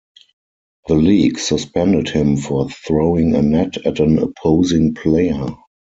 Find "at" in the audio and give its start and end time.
3.85-3.99